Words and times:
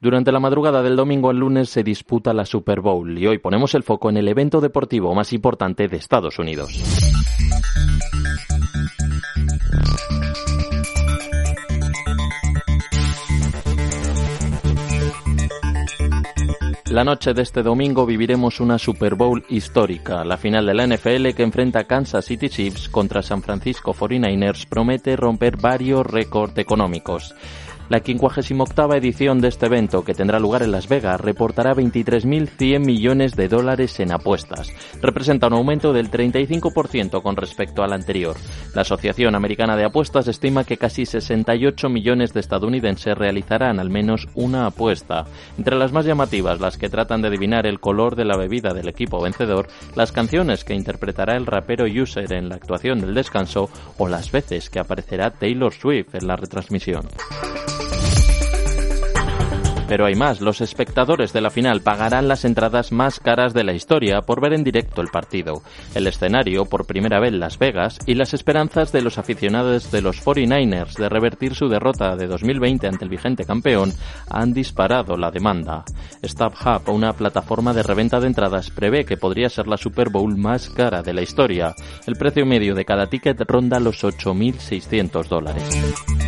Durante 0.00 0.30
la 0.30 0.38
madrugada 0.38 0.80
del 0.80 0.94
domingo 0.94 1.28
al 1.28 1.38
lunes 1.38 1.70
se 1.70 1.82
disputa 1.82 2.32
la 2.32 2.46
Super 2.46 2.80
Bowl 2.80 3.18
y 3.18 3.26
hoy 3.26 3.38
ponemos 3.38 3.74
el 3.74 3.82
foco 3.82 4.08
en 4.10 4.16
el 4.16 4.28
evento 4.28 4.60
deportivo 4.60 5.12
más 5.12 5.32
importante 5.32 5.88
de 5.88 5.96
Estados 5.96 6.38
Unidos. 6.38 6.70
La 16.90 17.02
noche 17.04 17.34
de 17.34 17.42
este 17.42 17.64
domingo 17.64 18.06
viviremos 18.06 18.60
una 18.60 18.78
Super 18.78 19.16
Bowl 19.16 19.44
histórica. 19.48 20.24
La 20.24 20.36
final 20.36 20.64
de 20.64 20.74
la 20.74 20.86
NFL 20.86 21.30
que 21.36 21.42
enfrenta 21.42 21.84
Kansas 21.84 22.24
City 22.24 22.48
Chiefs 22.48 22.88
contra 22.88 23.20
San 23.20 23.42
Francisco 23.42 23.92
49ers 23.92 24.66
promete 24.68 25.16
romper 25.16 25.56
varios 25.56 26.06
récords 26.06 26.56
económicos. 26.56 27.34
La 27.88 28.00
58 28.00 28.92
edición 28.96 29.40
de 29.40 29.48
este 29.48 29.64
evento, 29.64 30.04
que 30.04 30.12
tendrá 30.12 30.38
lugar 30.38 30.62
en 30.62 30.72
Las 30.72 30.88
Vegas, 30.88 31.18
reportará 31.18 31.74
23.100 31.74 32.84
millones 32.84 33.34
de 33.34 33.48
dólares 33.48 33.98
en 34.00 34.12
apuestas. 34.12 34.70
Representa 35.00 35.46
un 35.46 35.54
aumento 35.54 35.94
del 35.94 36.10
35% 36.10 37.22
con 37.22 37.36
respecto 37.36 37.82
al 37.82 37.94
anterior. 37.94 38.36
La 38.74 38.82
Asociación 38.82 39.34
Americana 39.34 39.74
de 39.74 39.86
Apuestas 39.86 40.28
estima 40.28 40.64
que 40.64 40.76
casi 40.76 41.06
68 41.06 41.88
millones 41.88 42.34
de 42.34 42.40
estadounidenses 42.40 43.16
realizarán 43.16 43.80
al 43.80 43.88
menos 43.88 44.28
una 44.34 44.66
apuesta. 44.66 45.24
Entre 45.56 45.74
las 45.74 45.90
más 45.90 46.04
llamativas, 46.04 46.60
las 46.60 46.76
que 46.76 46.90
tratan 46.90 47.22
de 47.22 47.28
adivinar 47.28 47.66
el 47.66 47.80
color 47.80 48.16
de 48.16 48.26
la 48.26 48.36
bebida 48.36 48.74
del 48.74 48.88
equipo 48.88 49.22
vencedor, 49.22 49.68
las 49.96 50.12
canciones 50.12 50.62
que 50.62 50.74
interpretará 50.74 51.36
el 51.38 51.46
rapero 51.46 51.86
User 51.86 52.30
en 52.34 52.50
la 52.50 52.56
actuación 52.56 53.00
del 53.00 53.14
descanso 53.14 53.70
o 53.96 54.08
las 54.08 54.30
veces 54.30 54.68
que 54.68 54.78
aparecerá 54.78 55.30
Taylor 55.30 55.72
Swift 55.72 56.14
en 56.14 56.26
la 56.26 56.36
retransmisión. 56.36 57.08
Pero 59.88 60.04
hay 60.04 60.14
más, 60.14 60.42
los 60.42 60.60
espectadores 60.60 61.32
de 61.32 61.40
la 61.40 61.48
final 61.48 61.80
pagarán 61.80 62.28
las 62.28 62.44
entradas 62.44 62.92
más 62.92 63.18
caras 63.20 63.54
de 63.54 63.64
la 63.64 63.72
historia 63.72 64.20
por 64.20 64.40
ver 64.40 64.52
en 64.52 64.62
directo 64.62 65.00
el 65.00 65.08
partido, 65.08 65.62
el 65.94 66.06
escenario 66.06 66.66
por 66.66 66.86
primera 66.86 67.18
vez 67.20 67.32
Las 67.32 67.58
Vegas 67.58 67.98
y 68.04 68.14
las 68.14 68.34
esperanzas 68.34 68.92
de 68.92 69.00
los 69.00 69.16
aficionados 69.16 69.90
de 69.90 70.02
los 70.02 70.22
49ers 70.22 70.94
de 70.98 71.08
revertir 71.08 71.54
su 71.54 71.68
derrota 71.68 72.16
de 72.16 72.26
2020 72.26 72.86
ante 72.86 73.04
el 73.04 73.10
vigente 73.10 73.46
campeón 73.46 73.94
han 74.28 74.52
disparado 74.52 75.16
la 75.16 75.30
demanda. 75.30 75.84
StubHub, 76.22 76.88
una 76.90 77.14
plataforma 77.14 77.72
de 77.72 77.82
reventa 77.82 78.20
de 78.20 78.26
entradas, 78.26 78.70
prevé 78.70 79.06
que 79.06 79.16
podría 79.16 79.48
ser 79.48 79.68
la 79.68 79.78
Super 79.78 80.10
Bowl 80.10 80.36
más 80.36 80.68
cara 80.68 81.02
de 81.02 81.14
la 81.14 81.22
historia. 81.22 81.74
El 82.06 82.16
precio 82.16 82.44
medio 82.44 82.74
de 82.74 82.84
cada 82.84 83.06
ticket 83.06 83.40
ronda 83.48 83.80
los 83.80 84.04
8.600 84.04 85.28
dólares. 85.28 86.27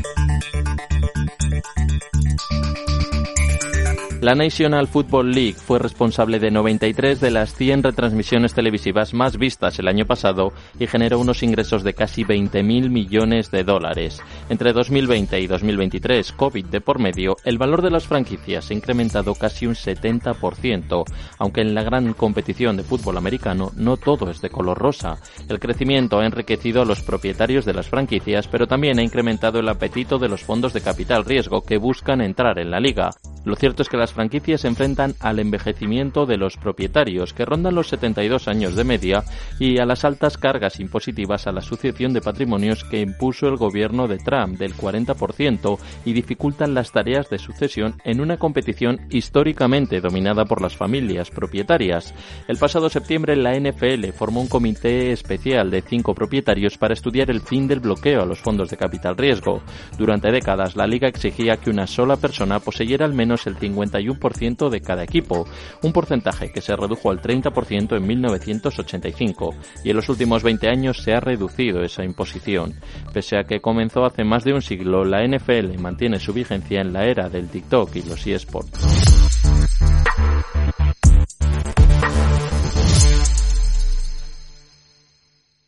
La 4.21 4.35
National 4.35 4.87
Football 4.87 5.31
League 5.31 5.55
fue 5.55 5.79
responsable 5.79 6.39
de 6.39 6.51
93 6.51 7.21
de 7.21 7.31
las 7.31 7.55
100 7.55 7.85
retransmisiones 7.85 8.53
televisivas 8.53 9.15
más 9.15 9.39
vistas 9.39 9.79
el 9.79 9.89
año 9.89 10.05
pasado 10.05 10.53
y 10.79 10.87
generó 10.87 11.19
unos 11.19 11.43
ingresos 11.43 11.83
de 11.85 11.95
casi 11.95 12.25
20.000 12.25 12.91
millones 12.91 13.51
de 13.51 13.65
dólares. 13.65 14.21
Entre 14.51 14.75
2020 14.75 15.41
y 15.41 15.47
2023, 15.47 16.33
COVID 16.33 16.67
de 16.67 16.83
por 16.83 16.99
medio, 16.99 17.39
el 17.45 17.57
valor 17.57 17.81
de 17.81 17.91
las 17.91 18.07
franquicias 18.07 18.71
ha 18.71 18.75
incrementado 18.75 19.35
casi 19.35 19.67
un 19.67 19.75
70%, 19.75 21.05
aunque 21.39 21.63
en 21.63 21.75
la 21.75 21.83
gran 21.83 22.13
competición 22.13 22.77
de 22.77 22.83
fútbol 22.83 23.17
americano 23.17 23.73
no 23.75 23.97
todo 23.97 24.31
es 24.31 24.43
de 24.43 24.51
color 24.51 24.77
rosa. 24.77 25.17
El 25.49 25.59
crecimiento 25.59 26.19
ha 26.19 26.27
enriquecido 26.27 26.83
a 26.83 26.85
los 26.85 27.01
propietarios 27.01 27.65
de 27.65 27.73
las 27.73 27.89
franquicias, 27.89 28.49
pero 28.49 28.67
también 28.67 28.99
ha 28.99 29.03
incrementado 29.03 29.61
el 29.61 29.69
apetito 29.71 30.19
de 30.19 30.29
los 30.29 30.43
fondos 30.43 30.75
de 30.75 30.83
capital 30.83 31.25
riesgo 31.25 31.63
que 31.63 31.79
buscan 31.79 32.21
entrar 32.21 32.59
en 32.59 32.71
la 32.71 32.81
liga. 32.81 33.09
Lo 33.45 33.57
cierto 33.57 33.83
es 33.83 33.89
que 33.89 33.97
las 33.97 34.13
franquicias 34.13 34.61
se 34.61 34.69
enfrentan 34.69 35.15
al 35.19 35.39
envejecimiento 35.39 36.27
de 36.27 36.37
los 36.37 36.57
propietarios, 36.59 37.33
que 37.33 37.47
rondan 37.47 37.75
los 37.75 37.89
72 37.89 38.49
años 38.49 38.77
de 38.77 38.85
media, 38.85 39.25
y 39.59 39.79
a 39.79 39.87
las 39.87 40.05
altas 40.05 40.37
cargas 40.37 40.79
impositivas 40.79 41.47
a 41.47 41.53
la 41.53 41.63
sucesión 41.63 42.13
de 42.13 42.21
patrimonios 42.21 42.85
que 42.85 43.01
impuso 43.01 43.49
el 43.49 43.57
gobierno 43.57 44.09
de 44.09 44.19
Trump 44.19 44.59
del 44.59 44.75
40% 44.75 45.79
y 46.05 46.13
dificultan 46.13 46.75
las 46.75 46.93
tareas 46.93 47.31
de 47.31 47.39
sucesión 47.39 47.95
en 48.05 48.21
una 48.21 48.37
competición 48.37 49.01
históricamente 49.11 50.01
dominada 50.01 50.45
por 50.45 50.61
las 50.61 50.77
familias 50.77 51.31
propietarias. 51.31 52.15
El 52.47 52.59
pasado 52.59 52.91
septiembre 52.91 53.37
la 53.37 53.59
NFL 53.59 54.11
formó 54.13 54.41
un 54.43 54.49
comité 54.49 55.13
especial 55.13 55.71
de 55.71 55.83
cinco 55.83 56.15
propietarios 56.15 56.77
para 56.77 56.95
estudiar 56.95 57.31
el 57.31 57.41
fin 57.41 57.67
del 57.67 57.81
bloqueo 57.81 58.23
a 58.23 58.27
los 58.27 58.41
fondos 58.41 58.69
de 58.69 58.77
capital 58.77 59.17
riesgo. 59.17 59.63
Durante 59.97 60.31
décadas 60.31 60.77
la 60.77 60.87
liga 60.87 61.09
exigía 61.09 61.57
que 61.57 61.71
una 61.71 61.87
sola 61.87 62.17
persona 62.17 62.61
poseyera 62.61 63.07
al 63.07 63.15
el 63.47 63.57
51% 63.57 64.69
de 64.69 64.81
cada 64.81 65.05
equipo, 65.05 65.47
un 65.83 65.93
porcentaje 65.93 66.51
que 66.53 66.61
se 66.61 66.77
redujo 66.77 67.11
al 67.11 67.21
30% 67.21 67.97
en 67.97 68.07
1985 68.07 69.55
y 69.85 69.91
en 69.91 69.97
los 69.97 70.09
últimos 70.09 70.43
20 70.43 70.69
años 70.69 71.03
se 71.03 71.15
ha 71.15 71.21
reducido 71.21 71.83
esa 71.83 72.05
imposición. 72.05 72.75
Pese 73.13 73.37
a 73.37 73.45
que 73.45 73.61
comenzó 73.61 74.05
hace 74.05 74.25
más 74.25 74.45
de 74.45 74.55
un 74.55 74.63
siglo, 74.63 75.05
la 75.05 75.27
NFL 75.27 75.79
mantiene 75.79 76.19
su 76.19 76.33
vigencia 76.33 76.81
en 76.81 76.93
la 76.93 77.07
era 77.07 77.29
del 77.29 77.49
TikTok 77.49 77.97
y 77.97 78.03
los 78.03 78.27
eSports. 78.27 79.20